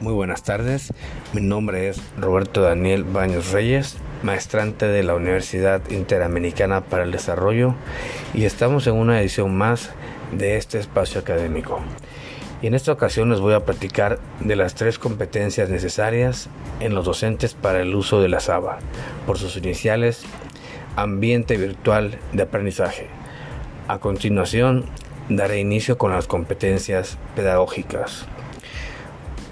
Muy 0.00 0.14
buenas 0.14 0.42
tardes, 0.42 0.94
mi 1.34 1.42
nombre 1.42 1.90
es 1.90 2.00
Roberto 2.16 2.62
Daniel 2.62 3.04
Baños 3.04 3.52
Reyes, 3.52 3.98
maestrante 4.22 4.86
de 4.86 5.02
la 5.02 5.14
Universidad 5.14 5.82
Interamericana 5.90 6.80
para 6.80 7.02
el 7.02 7.12
Desarrollo 7.12 7.74
y 8.32 8.46
estamos 8.46 8.86
en 8.86 8.94
una 8.94 9.20
edición 9.20 9.54
más 9.54 9.90
de 10.32 10.56
este 10.56 10.78
espacio 10.78 11.20
académico. 11.20 11.80
Y 12.62 12.68
en 12.68 12.72
esta 12.72 12.92
ocasión 12.92 13.28
les 13.28 13.40
voy 13.40 13.52
a 13.52 13.66
platicar 13.66 14.18
de 14.40 14.56
las 14.56 14.74
tres 14.74 14.98
competencias 14.98 15.68
necesarias 15.68 16.48
en 16.80 16.94
los 16.94 17.04
docentes 17.04 17.52
para 17.52 17.82
el 17.82 17.94
uso 17.94 18.22
de 18.22 18.30
la 18.30 18.40
SABA, 18.40 18.78
por 19.26 19.36
sus 19.36 19.58
iniciales 19.58 20.22
Ambiente 20.96 21.58
Virtual 21.58 22.18
de 22.32 22.42
Aprendizaje. 22.42 23.08
A 23.86 23.98
continuación, 23.98 24.86
daré 25.28 25.60
inicio 25.60 25.98
con 25.98 26.10
las 26.10 26.26
competencias 26.26 27.18
pedagógicas. 27.36 28.26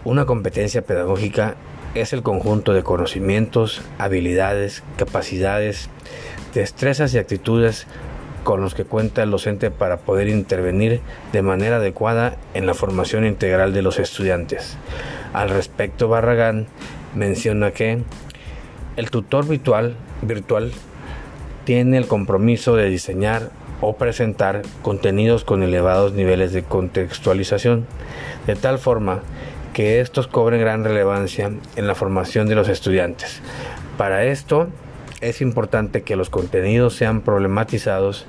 Una 0.04 0.26
competencia 0.26 0.82
pedagógica 0.82 1.56
es 1.94 2.12
el 2.12 2.22
conjunto 2.22 2.72
de 2.72 2.84
conocimientos, 2.84 3.82
habilidades, 3.98 4.84
capacidades, 4.96 5.90
destrezas 6.54 7.12
y 7.14 7.18
actitudes 7.18 7.86
con 8.44 8.60
los 8.60 8.74
que 8.74 8.84
cuenta 8.84 9.24
el 9.24 9.32
docente 9.32 9.70
para 9.70 9.98
poder 9.98 10.28
intervenir 10.28 11.00
de 11.32 11.42
manera 11.42 11.76
adecuada 11.76 12.36
en 12.54 12.66
la 12.66 12.74
formación 12.74 13.26
integral 13.26 13.72
de 13.72 13.82
los 13.82 13.98
estudiantes. 13.98 14.76
Al 15.32 15.50
respecto, 15.50 16.08
Barragán 16.08 16.66
menciona 17.14 17.72
que 17.72 17.98
el 18.96 19.10
tutor 19.10 19.48
virtual, 19.48 19.96
virtual 20.22 20.72
tiene 21.64 21.98
el 21.98 22.06
compromiso 22.06 22.76
de 22.76 22.88
diseñar 22.88 23.50
o 23.80 23.96
presentar 23.96 24.62
contenidos 24.82 25.44
con 25.44 25.62
elevados 25.62 26.12
niveles 26.12 26.52
de 26.52 26.62
contextualización, 26.62 27.86
de 28.46 28.56
tal 28.56 28.78
forma 28.78 29.22
que 29.78 30.00
estos 30.00 30.26
cobren 30.26 30.60
gran 30.60 30.82
relevancia 30.82 31.52
en 31.76 31.86
la 31.86 31.94
formación 31.94 32.48
de 32.48 32.56
los 32.56 32.68
estudiantes. 32.68 33.40
Para 33.96 34.24
esto 34.24 34.66
es 35.20 35.40
importante 35.40 36.02
que 36.02 36.16
los 36.16 36.30
contenidos 36.30 36.96
sean 36.96 37.20
problematizados 37.20 38.26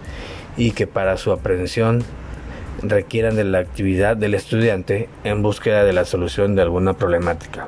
y 0.58 0.73
que 0.73 0.86
para 0.86 1.17
su 1.17 1.31
aprehensión 1.31 2.03
requieran 2.83 3.36
de 3.36 3.45
la 3.45 3.58
actividad 3.58 4.16
del 4.16 4.36
estudiante 4.36 5.09
en 5.23 5.42
búsqueda 5.42 5.83
de 5.83 5.94
la 5.94 6.05
solución 6.05 6.53
de 6.53 6.61
alguna 6.61 6.94
problemática. 6.94 7.67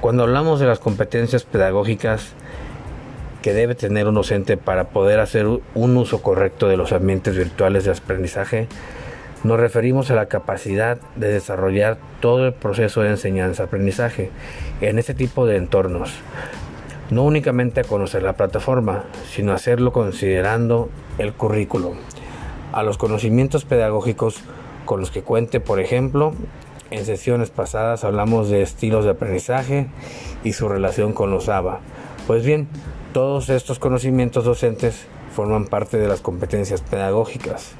Cuando 0.00 0.22
hablamos 0.22 0.60
de 0.60 0.66
las 0.66 0.78
competencias 0.78 1.42
pedagógicas 1.42 2.34
que 3.42 3.52
debe 3.52 3.74
tener 3.74 4.06
un 4.06 4.14
docente 4.14 4.56
para 4.56 4.90
poder 4.90 5.18
hacer 5.18 5.48
un 5.48 5.96
uso 5.96 6.22
correcto 6.22 6.68
de 6.68 6.76
los 6.76 6.92
ambientes 6.92 7.36
virtuales 7.36 7.82
de 7.82 7.90
aprendizaje, 7.90 8.68
nos 9.44 9.60
referimos 9.60 10.10
a 10.10 10.14
la 10.14 10.26
capacidad 10.26 10.98
de 11.16 11.28
desarrollar 11.28 11.98
todo 12.20 12.46
el 12.46 12.54
proceso 12.54 13.02
de 13.02 13.10
enseñanza-aprendizaje 13.10 14.30
en 14.80 14.98
este 14.98 15.12
tipo 15.12 15.46
de 15.46 15.56
entornos. 15.56 16.14
No 17.10 17.24
únicamente 17.24 17.80
a 17.80 17.84
conocer 17.84 18.22
la 18.22 18.32
plataforma, 18.32 19.04
sino 19.30 19.52
hacerlo 19.52 19.92
considerando 19.92 20.88
el 21.18 21.34
currículo, 21.34 21.92
a 22.72 22.82
los 22.82 22.96
conocimientos 22.96 23.66
pedagógicos 23.66 24.40
con 24.86 25.00
los 25.00 25.10
que 25.10 25.22
cuente, 25.22 25.60
por 25.60 25.78
ejemplo, 25.78 26.32
en 26.90 27.04
sesiones 27.04 27.50
pasadas 27.50 28.02
hablamos 28.02 28.48
de 28.48 28.62
estilos 28.62 29.04
de 29.04 29.10
aprendizaje 29.10 29.88
y 30.42 30.54
su 30.54 30.68
relación 30.68 31.12
con 31.12 31.30
los 31.30 31.50
ABA. 31.50 31.80
Pues 32.26 32.44
bien, 32.46 32.66
todos 33.12 33.50
estos 33.50 33.78
conocimientos 33.78 34.44
docentes 34.44 35.06
forman 35.34 35.66
parte 35.66 35.98
de 35.98 36.08
las 36.08 36.20
competencias 36.20 36.80
pedagógicas. 36.80 37.76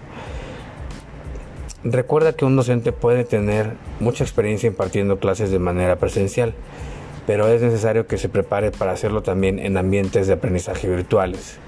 Recuerda 1.85 2.33
que 2.33 2.47
un 2.47 2.57
docente 2.57 2.93
puede 2.93 3.25
tener 3.25 3.75
mucha 4.01 4.25
experiencia 4.25 4.67
impartiendo 4.67 5.19
clases 5.19 5.51
de 5.51 5.59
manera 5.59 5.97
presencial, 5.97 6.55
pero 7.27 7.47
es 7.48 7.61
necesario 7.61 8.07
que 8.07 8.17
se 8.17 8.31
prepare 8.31 8.70
para 8.70 8.92
hacerlo 8.92 9.23
también 9.23 9.58
en 9.58 9.77
ambientes 9.77 10.27
de 10.27 10.33
aprendizaje 10.33 10.89
virtuales, 10.89 11.58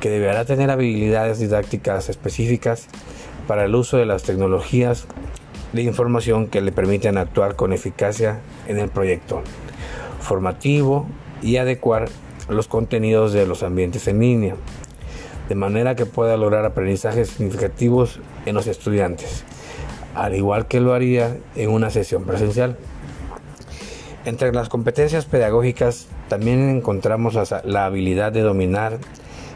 que 0.00 0.08
deberá 0.08 0.46
tener 0.46 0.70
habilidades 0.70 1.38
didácticas 1.38 2.08
específicas 2.08 2.86
para 3.46 3.66
el 3.66 3.74
uso 3.74 3.98
de 3.98 4.06
las 4.06 4.22
tecnologías 4.22 5.06
de 5.74 5.82
información 5.82 6.46
que 6.46 6.62
le 6.62 6.72
permiten 6.72 7.18
actuar 7.18 7.54
con 7.54 7.74
eficacia 7.74 8.40
en 8.68 8.78
el 8.78 8.88
proyecto 8.88 9.42
formativo 10.20 11.06
y 11.42 11.58
adecuar 11.58 12.08
los 12.48 12.68
contenidos 12.68 13.34
de 13.34 13.46
los 13.46 13.62
ambientes 13.62 14.08
en 14.08 14.20
línea 14.20 14.56
de 15.48 15.54
manera 15.54 15.96
que 15.96 16.06
pueda 16.06 16.36
lograr 16.36 16.64
aprendizajes 16.64 17.30
significativos 17.30 18.20
en 18.46 18.54
los 18.54 18.66
estudiantes, 18.66 19.44
al 20.14 20.34
igual 20.34 20.66
que 20.66 20.80
lo 20.80 20.94
haría 20.94 21.36
en 21.56 21.70
una 21.70 21.90
sesión 21.90 22.24
presencial. 22.24 22.76
Entre 24.24 24.52
las 24.52 24.68
competencias 24.68 25.24
pedagógicas 25.24 26.06
también 26.28 26.68
encontramos 26.68 27.36
la 27.64 27.84
habilidad 27.84 28.32
de 28.32 28.42
dominar 28.42 28.98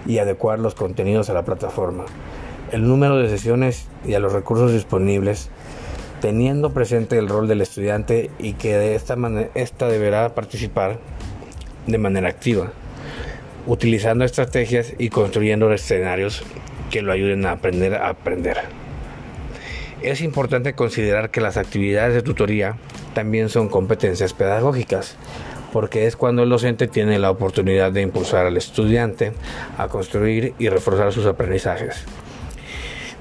y 0.06 0.18
adecuar 0.18 0.58
los 0.58 0.74
contenidos 0.74 1.30
a 1.30 1.34
la 1.34 1.44
plataforma, 1.44 2.04
el 2.72 2.86
número 2.86 3.16
de 3.16 3.28
sesiones 3.28 3.86
y 4.04 4.14
a 4.14 4.20
los 4.20 4.32
recursos 4.32 4.72
disponibles, 4.72 5.50
teniendo 6.20 6.72
presente 6.72 7.18
el 7.18 7.28
rol 7.28 7.46
del 7.46 7.60
estudiante 7.60 8.30
y 8.38 8.54
que 8.54 8.76
de 8.76 8.94
esta 8.94 9.14
manera 9.16 9.50
esta 9.54 9.88
deberá 9.88 10.34
participar 10.34 10.98
de 11.86 11.98
manera 11.98 12.28
activa 12.28 12.72
utilizando 13.66 14.24
estrategias 14.24 14.94
y 14.98 15.10
construyendo 15.10 15.72
escenarios 15.72 16.42
que 16.90 17.02
lo 17.02 17.12
ayuden 17.12 17.46
a 17.46 17.52
aprender 17.52 17.94
a 17.94 18.08
aprender. 18.08 18.58
Es 20.02 20.20
importante 20.20 20.74
considerar 20.74 21.30
que 21.30 21.40
las 21.40 21.56
actividades 21.56 22.14
de 22.14 22.22
tutoría 22.22 22.76
también 23.14 23.48
son 23.48 23.68
competencias 23.68 24.34
pedagógicas, 24.34 25.16
porque 25.72 26.06
es 26.06 26.16
cuando 26.16 26.42
el 26.42 26.50
docente 26.50 26.86
tiene 26.86 27.18
la 27.18 27.30
oportunidad 27.30 27.92
de 27.92 28.02
impulsar 28.02 28.46
al 28.46 28.56
estudiante 28.56 29.32
a 29.78 29.88
construir 29.88 30.54
y 30.58 30.68
reforzar 30.68 31.12
sus 31.12 31.26
aprendizajes, 31.26 32.04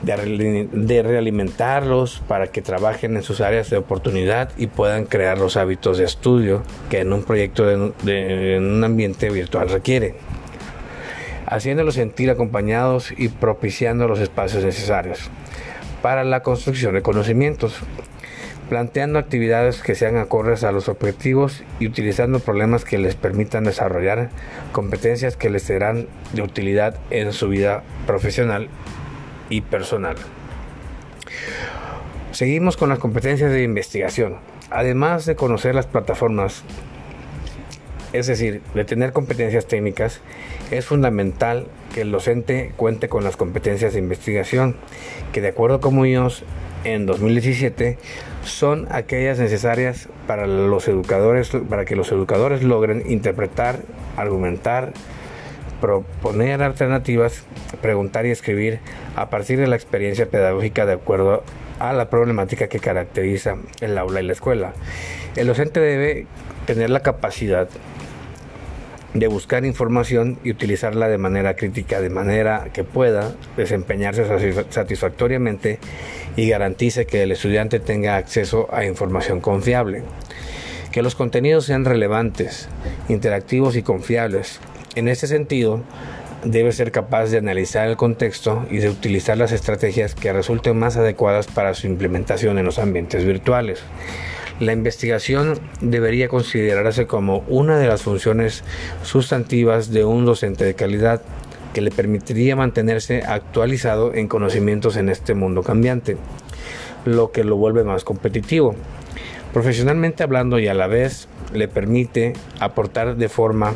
de, 0.03 1.03
realimentarlos 1.03 2.22
para 2.28 2.47
que 2.47 2.61
trabajen 2.61 3.16
en 3.16 3.23
sus 3.23 3.41
áreas 3.41 3.69
de 3.69 3.78
oportunidad 3.78 4.51
y 4.57 4.67
puedan 4.67 5.05
crear 5.05 5.38
los 5.38 5.57
hábitos 5.57 5.97
de 5.97 6.03
estudio 6.03 6.61
que 6.89 7.00
en 7.00 7.13
un 7.13 7.23
proyecto 7.23 7.66
de, 7.66 8.55
en 8.57 8.63
un 8.63 8.84
ambiente 8.84 9.29
virtual 9.29 9.69
requiere 9.69 10.16
haciéndolos 11.45 11.95
sentir 11.95 12.29
acompañados 12.29 13.13
y 13.16 13.29
propiciando 13.29 14.07
los 14.07 14.19
espacios 14.19 14.63
necesarios 14.63 15.29
para 16.01 16.23
la 16.23 16.44
construcción 16.44 16.94
de 16.94 17.01
conocimientos, 17.01 17.79
planteando 18.69 19.19
actividades 19.19 19.81
que 19.81 19.95
sean 19.95 20.17
acordes 20.17 20.63
a 20.63 20.72
los 20.72 20.89
objetivos 20.89 21.63
y 21.79 21.88
utilizando 21.88 22.39
problemas 22.39 22.85
que 22.85 22.97
les 22.97 23.16
permitan 23.16 23.63
desarrollar 23.63 24.29
competencias 24.72 25.35
que 25.35 25.50
les 25.50 25.63
serán 25.63 26.07
de 26.34 26.41
utilidad 26.41 27.00
en 27.09 27.34
su 27.34 27.50
vida 27.50 27.84
profesional 28.05 28.69
y 29.50 29.61
personal. 29.61 30.16
Seguimos 32.31 32.75
con 32.75 32.89
las 32.89 33.00
competencias 33.00 33.51
de 33.51 33.63
investigación. 33.63 34.38
Además 34.69 35.25
de 35.25 35.35
conocer 35.35 35.73
las 35.73 35.88
plataformas 35.88 36.63
es 38.17 38.27
decir, 38.27 38.61
de 38.73 38.85
tener 38.85 39.13
competencias 39.13 39.65
técnicas, 39.67 40.21
es 40.71 40.85
fundamental 40.85 41.67
que 41.93 42.01
el 42.01 42.11
docente 42.11 42.71
cuente 42.75 43.09
con 43.09 43.23
las 43.23 43.37
competencias 43.37 43.93
de 43.93 43.99
investigación, 43.99 44.75
que 45.31 45.41
de 45.41 45.49
acuerdo 45.49 45.79
con 45.79 46.05
ellos 46.05 46.43
en 46.83 47.05
2017 47.05 47.97
son 48.43 48.87
aquellas 48.91 49.39
necesarias 49.39 50.07
para 50.27 50.47
los 50.47 50.87
educadores 50.87 51.49
para 51.69 51.85
que 51.85 51.95
los 51.95 52.11
educadores 52.11 52.63
logren 52.63 53.03
interpretar, 53.09 53.79
argumentar, 54.17 54.93
proponer 55.81 56.61
alternativas, 56.61 57.43
preguntar 57.81 58.25
y 58.25 58.31
escribir 58.31 58.79
a 59.16 59.29
partir 59.29 59.59
de 59.59 59.67
la 59.67 59.75
experiencia 59.75 60.28
pedagógica 60.28 60.85
de 60.85 60.93
acuerdo 60.93 61.43
a 61.79 61.93
la 61.93 62.09
problemática 62.09 62.67
que 62.67 62.79
caracteriza 62.79 63.57
el 63.81 63.97
aula 63.97 64.22
y 64.22 64.25
la 64.25 64.34
escuela. 64.34 64.73
El 65.35 65.47
docente 65.47 65.79
debe 65.79 66.28
tener 66.66 66.90
la 66.90 67.01
capacidad 67.01 67.67
de 69.16 69.28
buscar 69.28 69.66
información 69.66 70.38
y 70.44 70.52
utilizarla 70.52 71.08
de 71.08 71.17
manera 71.17 71.56
crítica, 71.56 72.02
de 72.02 72.09
manera 72.09 72.67
que 72.73 72.84
pueda 72.84 73.34
desempeñarse 73.56 74.26
satisfactoriamente 74.70 75.79
y 76.35 76.50
garantice 76.50 77.06
que 77.06 77.23
el 77.23 77.32
estudiante 77.32 77.79
tenga 77.79 78.17
acceso 78.17 78.67
a 78.72 78.85
información 78.85 79.40
confiable. 79.40 80.03
Que 80.91 81.02
los 81.02 81.16
contenidos 81.16 81.66
sean 81.66 81.85
relevantes, 81.85 82.67
interactivos 83.08 83.78
y 83.78 83.84
confiables. 83.84 84.59
En 84.96 85.08
este 85.08 85.28
sentido, 85.28 85.82
debe 86.44 86.73
ser 86.73 86.91
capaz 86.91 87.28
de 87.28 87.38
analizar 87.38 87.88
el 87.88 87.96
contexto 87.96 88.66
y 88.70 88.78
de 88.78 88.90
utilizar 88.90 89.38
las 89.38 89.53
estrategias 89.53 90.14
que 90.14 90.34
resulten 90.34 90.78
más 90.78 90.97
adecuadas 90.97 91.47
para 91.47 91.73
su 91.73 91.88
implementación 91.88 92.59
en 92.59 92.66
los 92.66 92.79
ambientes 92.79 93.23
virtuales. 93.23 93.82
La 94.59 94.72
investigación 94.72 95.59
debería 95.81 96.29
considerarse 96.29 97.07
como 97.07 97.43
una 97.49 97.78
de 97.78 97.87
las 97.87 98.03
funciones 98.03 98.63
sustantivas 99.03 99.91
de 99.91 100.05
un 100.05 100.25
docente 100.25 100.63
de 100.63 100.75
calidad 100.75 101.22
que 101.73 101.81
le 101.81 101.91
permitiría 101.91 102.55
mantenerse 102.55 103.23
actualizado 103.23 104.13
en 104.13 104.29
conocimientos 104.29 104.96
en 104.96 105.09
este 105.09 105.34
mundo 105.34 105.61
cambiante, 105.61 106.16
lo 107.03 107.34
que 107.34 107.43
lo 107.43 107.57
vuelve 107.57 107.84
más 107.84 108.05
competitivo. 108.05 108.75
Profesionalmente 109.52 110.23
hablando 110.23 110.57
y 110.57 110.69
a 110.69 110.73
la 110.73 110.87
vez 110.87 111.28
le 111.53 111.67
permite 111.67 112.31
aportar 112.61 113.17
de 113.17 113.28
forma 113.28 113.73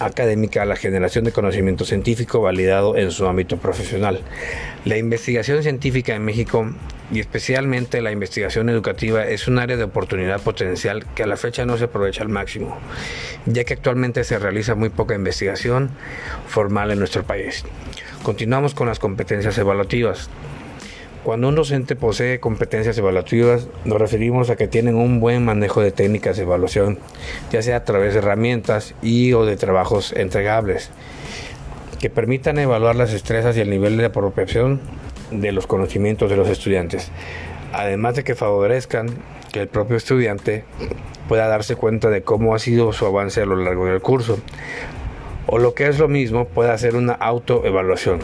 académica 0.00 0.62
a 0.62 0.66
la 0.66 0.74
generación 0.74 1.24
de 1.24 1.30
conocimiento 1.30 1.84
científico 1.84 2.40
validado 2.40 2.96
en 2.96 3.12
su 3.12 3.26
ámbito 3.26 3.56
profesional. 3.58 4.20
La 4.84 4.98
investigación 4.98 5.62
científica 5.62 6.16
en 6.16 6.24
México 6.24 6.66
y 7.14 7.20
especialmente 7.20 8.02
la 8.02 8.10
investigación 8.10 8.68
educativa 8.68 9.24
es 9.24 9.46
un 9.46 9.60
área 9.60 9.76
de 9.76 9.84
oportunidad 9.84 10.40
potencial 10.40 11.06
que 11.14 11.22
a 11.22 11.26
la 11.26 11.36
fecha 11.36 11.64
no 11.64 11.78
se 11.78 11.84
aprovecha 11.84 12.22
al 12.22 12.28
máximo, 12.28 12.76
ya 13.46 13.62
que 13.62 13.74
actualmente 13.74 14.24
se 14.24 14.38
realiza 14.38 14.74
muy 14.74 14.88
poca 14.88 15.14
investigación 15.14 15.90
formal 16.48 16.90
en 16.90 16.98
nuestro 16.98 17.22
país. 17.22 17.64
Continuamos 18.24 18.74
con 18.74 18.88
las 18.88 18.98
competencias 18.98 19.56
evaluativas. 19.58 20.28
Cuando 21.22 21.48
un 21.48 21.54
docente 21.54 21.94
posee 21.94 22.40
competencias 22.40 22.98
evaluativas, 22.98 23.68
nos 23.84 23.98
referimos 23.98 24.50
a 24.50 24.56
que 24.56 24.66
tienen 24.66 24.96
un 24.96 25.20
buen 25.20 25.44
manejo 25.44 25.80
de 25.82 25.92
técnicas 25.92 26.36
de 26.36 26.42
evaluación, 26.42 26.98
ya 27.52 27.62
sea 27.62 27.76
a 27.76 27.84
través 27.84 28.14
de 28.14 28.18
herramientas 28.18 28.94
y 29.02 29.32
o 29.34 29.46
de 29.46 29.56
trabajos 29.56 30.12
entregables, 30.12 30.90
que 32.00 32.10
permitan 32.10 32.58
evaluar 32.58 32.96
las 32.96 33.12
destrezas 33.12 33.56
y 33.56 33.60
el 33.60 33.70
nivel 33.70 33.96
de 33.96 34.06
apropiación 34.06 34.80
de 35.30 35.52
los 35.52 35.66
conocimientos 35.66 36.30
de 36.30 36.36
los 36.36 36.48
estudiantes, 36.48 37.10
además 37.72 38.16
de 38.16 38.24
que 38.24 38.34
favorezcan 38.34 39.08
que 39.52 39.60
el 39.60 39.68
propio 39.68 39.96
estudiante 39.96 40.64
pueda 41.28 41.46
darse 41.46 41.76
cuenta 41.76 42.10
de 42.10 42.22
cómo 42.22 42.54
ha 42.54 42.58
sido 42.58 42.92
su 42.92 43.06
avance 43.06 43.40
a 43.42 43.46
lo 43.46 43.56
largo 43.56 43.86
del 43.86 44.00
curso, 44.00 44.38
o 45.46 45.58
lo 45.58 45.74
que 45.74 45.86
es 45.88 45.98
lo 45.98 46.08
mismo, 46.08 46.46
pueda 46.46 46.72
hacer 46.72 46.96
una 46.96 47.12
autoevaluación. 47.12 48.20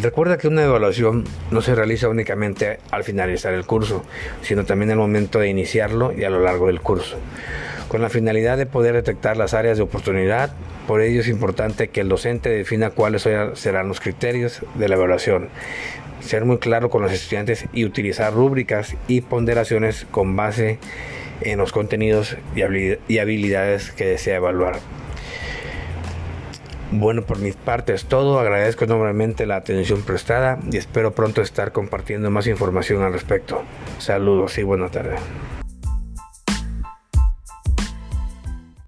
Recuerda 0.00 0.38
que 0.38 0.46
una 0.46 0.62
evaluación 0.62 1.24
no 1.50 1.62
se 1.62 1.74
realiza 1.74 2.08
únicamente 2.08 2.78
al 2.90 3.04
finalizar 3.04 3.54
el 3.54 3.64
curso, 3.64 4.04
sino 4.42 4.64
también 4.64 4.90
al 4.90 4.98
momento 4.98 5.38
de 5.38 5.48
iniciarlo 5.48 6.12
y 6.12 6.24
a 6.24 6.30
lo 6.30 6.40
largo 6.40 6.66
del 6.66 6.80
curso, 6.80 7.16
con 7.88 8.02
la 8.02 8.10
finalidad 8.10 8.58
de 8.58 8.66
poder 8.66 8.94
detectar 8.94 9.36
las 9.36 9.54
áreas 9.54 9.78
de 9.78 9.82
oportunidad. 9.82 10.50
Por 10.86 11.00
ello 11.00 11.20
es 11.20 11.28
importante 11.28 11.88
que 11.88 12.00
el 12.00 12.08
docente 12.08 12.50
defina 12.50 12.90
cuáles 12.90 13.26
serán 13.54 13.88
los 13.88 14.00
criterios 14.00 14.62
de 14.74 14.88
la 14.88 14.96
evaluación, 14.96 15.48
ser 16.20 16.44
muy 16.44 16.58
claro 16.58 16.90
con 16.90 17.02
los 17.02 17.12
estudiantes 17.12 17.66
y 17.72 17.84
utilizar 17.84 18.32
rúbricas 18.32 18.96
y 19.06 19.20
ponderaciones 19.22 20.06
con 20.10 20.36
base 20.36 20.78
en 21.40 21.58
los 21.58 21.72
contenidos 21.72 22.36
y 22.54 23.18
habilidades 23.18 23.90
que 23.92 24.06
desea 24.06 24.36
evaluar. 24.36 24.76
Bueno, 26.90 27.22
por 27.22 27.38
mi 27.38 27.52
parte 27.52 27.92
es 27.92 28.06
todo. 28.06 28.40
Agradezco 28.40 28.84
enormemente 28.84 29.44
la 29.44 29.56
atención 29.56 30.00
prestada 30.02 30.58
y 30.72 30.78
espero 30.78 31.12
pronto 31.12 31.42
estar 31.42 31.70
compartiendo 31.70 32.30
más 32.30 32.46
información 32.46 33.02
al 33.02 33.12
respecto. 33.12 33.62
Saludos 33.98 34.56
y 34.56 34.62
buena 34.62 34.88
tarde. 34.88 35.16